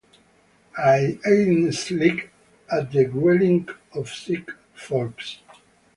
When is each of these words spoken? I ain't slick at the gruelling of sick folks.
I 0.79 1.19
ain't 1.27 1.75
slick 1.75 2.31
at 2.71 2.91
the 2.91 3.05
gruelling 3.05 3.69
of 3.93 4.09
sick 4.09 4.49
folks. 4.73 5.37